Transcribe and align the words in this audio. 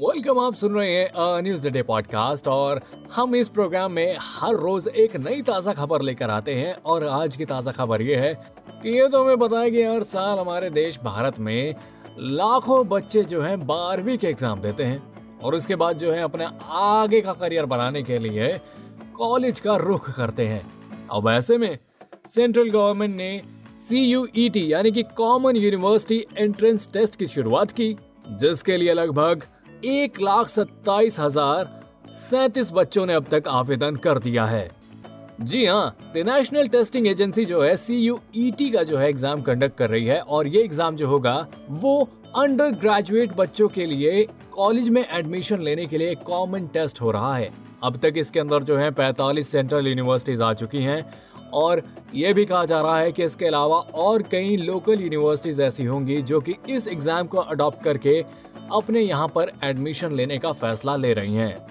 Welcome 0.00 0.38
आप 0.40 0.54
सुन 0.54 0.74
रहे 0.74 0.94
हैं 0.94 1.42
न्यूज़ 1.42 1.68
डे 1.68 1.82
पॉडकास्ट 1.82 2.48
और 2.48 2.80
हम 3.14 3.34
इस 3.34 3.48
प्रोग्राम 3.48 3.92
में 3.92 4.16
हर 4.20 4.54
रोज 4.54 4.88
एक 4.88 5.16
नई 5.16 5.42
ताज़ा 5.42 5.72
खबर 5.72 6.02
लेकर 6.02 6.30
आते 6.30 6.54
हैं 6.54 6.74
और 6.82 7.04
आज 7.04 7.36
की 7.36 7.44
ताज़ा 7.44 7.72
खबर 7.72 8.02
ये 8.02 8.16
है 8.16 8.34
कि 8.82 8.98
ये 8.98 9.08
तो 9.08 9.24
हमें 9.24 9.38
बताया 9.38 9.68
कि 9.68 9.82
हर 9.82 10.02
साल 10.02 10.38
हमारे 10.38 10.70
देश 10.70 10.98
भारत 11.00 11.38
में 11.38 11.74
लाखों 12.18 12.88
बच्चे 12.88 13.22
जो 13.24 13.40
हैं 13.42 13.66
बारहवीं 13.66 14.18
के 14.18 14.26
एग्ज़ाम 14.26 14.60
देते 14.60 14.84
हैं 14.84 15.38
और 15.38 15.54
उसके 15.54 15.76
बाद 15.76 15.98
जो 15.98 16.12
है 16.12 16.22
अपने 16.22 16.48
आगे 16.64 17.20
का 17.20 17.32
करियर 17.32 17.66
बनाने 17.66 18.02
के 18.02 18.18
लिए 18.18 18.60
कॉलेज 19.16 19.60
का 19.60 19.76
रुख 19.76 20.10
करते 20.16 20.46
हैं। 20.46 20.62
अब 21.12 21.28
ऐसे 21.28 21.58
में 21.58 21.78
सेंट्रल 22.24 22.68
गवर्नमेंट 22.70 23.14
ने 23.16 23.42
सीयूईटी 23.80 24.60
यानी 24.72 24.90
कि 24.92 25.02
कॉमन 25.16 25.56
यूनिवर्सिटी 25.56 26.24
एंट्रेंस 26.38 26.88
टेस्ट 26.92 27.16
की 27.16 27.26
शुरुआत 27.26 27.70
की, 27.70 27.96
जिसके 28.30 28.76
लिए 28.76 28.92
लगभग 28.94 29.42
एक 29.84 30.20
लाख 30.20 30.48
सत्ताईस 30.48 31.18
हज़ार 31.20 31.70
सैतीस 32.08 32.70
बच्चों 32.72 33.06
ने 33.06 33.14
अब 33.14 33.26
तक 33.30 33.48
आवेदन 33.48 33.96
कर 33.96 34.18
दिया 34.18 34.44
है। 34.44 34.70
जी 35.42 35.64
हाँ 35.66 35.96
द 36.14 36.22
नेशनल 36.28 36.68
टेस्टिंग 36.68 37.06
एजेंसी 37.06 37.44
जो 37.44 37.62
है 37.62 37.76
सी 37.76 38.70
का 38.70 38.82
जो 38.82 38.96
है 38.96 39.08
एग्ज़ाम 39.08 39.42
कंडक्ट 39.42 39.76
कर 39.78 39.90
रही 39.90 40.04
है, 40.04 40.20
और 40.20 40.46
ये 40.46 40.62
एग्ज़ाम 40.62 40.96
जो 40.96 41.08
होगा, 41.08 41.34
वो 41.70 42.08
अंडर 42.36 42.70
ग्रेजुएट 42.76 43.32
बच्चों 43.36 43.68
के 43.68 43.86
लिए 43.86 44.26
कॉलेज 44.52 44.88
में 44.88 45.04
एडमिशन 45.04 45.62
लेने 45.62 45.86
के 45.86 45.98
लिए 45.98 46.14
कॉमन 46.24 46.66
टेस्ट 46.68 47.00
हो 47.00 47.10
रहा 47.10 47.34
है। 47.36 47.50
अब 47.84 47.96
तक 47.96 48.14
इसके 48.16 48.40
अंदर 48.40 48.62
जो 48.62 48.76
है 48.76 48.90
45 48.92 49.48
सेंट्रल 49.48 49.86
यूनिवर्सिटीज 49.86 50.40
आ 50.40 50.52
चुकी 50.54 50.82
हैं 50.82 51.04
और 51.54 51.82
ये 52.14 52.32
भी 52.32 52.44
कहा 52.44 52.64
जा 52.64 52.80
रहा 52.80 52.98
है 52.98 53.12
कि 53.12 53.24
इसके 53.24 53.46
अलावा 53.46 53.76
और 53.76 54.22
कई 54.22 54.56
लोकल 54.56 55.00
यूनिवर्सिटीज 55.00 55.60
ऐसी 55.60 55.84
होंगी 55.84 56.20
जो 56.22 56.40
कि 56.40 56.56
इस 56.68 56.88
एग्ज़ाम 56.88 57.26
को 57.26 57.38
अडॉप्ट 57.38 57.82
करके 57.84 58.20
अपने 58.72 59.00
यहाँ 59.00 59.28
पर 59.28 59.52
एडमिशन 59.64 60.12
लेने 60.12 60.38
का 60.38 60.52
फैसला 60.54 60.96
ले 60.96 61.12
रही 61.12 61.34
हैं। 61.34 61.66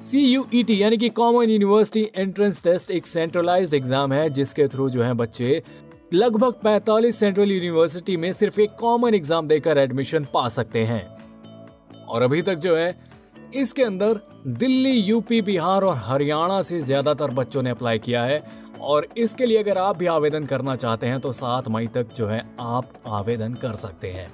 सी 0.00 0.20
यू 0.20 0.44
ई 0.54 0.62
टी 0.62 0.82
यानी 0.82 0.96
कि 0.96 1.08
कॉमन 1.10 1.50
यूनिवर्सिटी 1.50 2.08
एंट्रेंस 2.16 2.62
टेस्ट 2.62 2.90
एक 2.90 3.06
सेंट्रलाइज्ड 3.06 3.74
एग्ज़ाम 3.74 4.12
है, 4.12 4.28
जिसके 4.30 4.66
थ्रू 4.68 4.88
जो 4.90 5.02
है 5.02 5.12
बच्चे 5.14 5.62
लगभग 6.14 6.54
45 6.64 7.10
सेंट्रल 7.12 7.52
यूनिवर्सिटी 7.52 8.16
में 8.16 8.32
सिर्फ़ 8.32 8.60
एक 8.60 8.74
कॉमन 8.80 9.14
एग्ज़ाम 9.14 9.48
देकर 9.48 9.78
एडमिशन 9.78 10.26
पा 10.34 10.48
सकते 10.48 10.84
हैं। 10.84 11.04
और 12.06 12.22
अभी 12.22 12.42
तक 12.42 12.54
जो 12.54 12.74
है, 12.76 12.96
इसके 13.54 13.82
अंदर 13.82 14.20
दिल्ली 14.48 14.90
यूपी 14.90 15.40
बिहार 15.42 15.84
और 15.84 15.96
हरियाणा 15.98 16.60
से 16.62 16.80
ज़्यादातर 16.80 17.30
बच्चों 17.30 17.62
ने 17.62 17.70
अप्लाई 17.70 17.98
किया 17.98 18.22
है। 18.24 18.42
और 18.82 19.06
इसके 19.16 19.46
लिए 19.46 19.58
अगर 19.58 19.78
आप 19.78 19.96
भी 19.96 20.06
आवेदन 20.08 20.44
करना 20.44 20.76
चाहते 20.76 21.06
हैं 21.06 21.20
तो 21.20 21.32
सात 21.32 21.68
मई 21.68 21.86
तक 21.86 22.12
जो 22.16 22.26
है 22.26 22.42
आप 22.60 22.92
आवेदन 23.08 23.54
कर 23.54 23.74
सकते 23.76 24.10
हैं। 24.10 24.30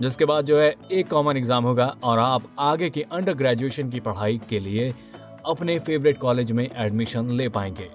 जिसके 0.00 0.24
बाद 0.24 0.44
जो 0.44 0.58
है 0.58 0.74
एक 0.92 1.08
कॉमन 1.08 1.36
एग्ज़ाम 1.36 1.64
होगा 1.64 1.86
और 2.04 2.18
आप 2.18 2.42
आगे 2.58 2.90
की 2.90 3.02
अंडर 3.02 3.34
ग्रेजुएशन 3.34 3.90
की 3.90 4.00
पढ़ाई 4.00 4.40
के 4.48 4.58
लिए 4.60 4.92
अपने 5.46 5.78
फेवरेट 5.78 6.18
कॉलेज 6.18 6.52
में 6.52 6.68
एडमिशन 6.76 7.30
ले 7.30 7.48
पाएँगे। 7.48 7.88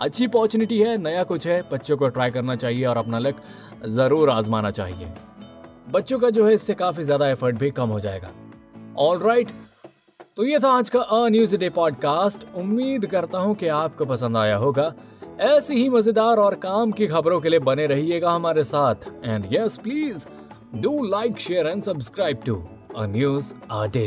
अच्छी 0.00 0.26
अपॉर्चुनिटी 0.26 0.78
है, 0.78 0.96
नया 0.98 1.22
कुछ 1.24 1.46
है, 1.46 1.62
बच्चों 1.72 1.96
को 1.96 2.08
ट्राई 2.08 2.30
करना 2.30 2.56
चाहिए 2.56 2.84
और 2.84 2.96
अपना 2.96 3.18
लक 3.18 3.40
ज़रूर 3.88 4.30
आजमाना 4.30 4.70
चाहिए। 4.70 5.12
बच्चों 5.90 6.18
का 6.18 6.30
जो 6.30 6.46
है 6.46 6.54
इससे 6.54 6.74
काफ़ी 6.74 7.04
ज़्यादा 7.04 7.28
एफर्ट 7.28 7.56
भी 7.56 7.70
कम 7.70 7.88
हो 7.88 8.00
जाएगा। 8.00 8.30
ऑल 8.98 9.18
राइट 9.18 9.50
तो 10.36 10.44
ये 10.44 10.58
था 10.58 10.70
आज 10.70 10.88
का 10.88 11.00
अ 11.00 11.28
न्यूज़ 11.28 11.56
डे 11.56 11.68
पॉडकास्ट। 11.70 12.46
उम्मीद 12.56 13.06
करता 13.06 13.38
हूँ 13.38 13.54
कि 13.54 13.68
आपको 13.68 14.04
पसंद 14.04 14.36
आया 14.36 14.56
होगा। 14.56 14.92
ऐसी 15.40 15.74
ही 15.74 15.88
मज़ेदार 15.88 16.38
और 16.38 16.54
काम 16.54 16.92
की 16.92 17.06
खबरों 17.06 17.40
के 17.40 17.48
लिए 17.48 17.58
बने 17.60 17.86
रहिएगा 17.86 18.30
हमारे 18.30 18.64
साथ। 18.64 19.08
And 19.24 19.46
yes 19.52 19.76
please 19.76 20.26
do 20.74 21.02
like 21.04 21.38
share 21.38 21.66
and 21.66 21.82
subscribe 21.82 22.42
to 22.46 22.62
a 22.96 23.06
news 23.06 23.52
a 23.70 23.86
day 23.86 24.06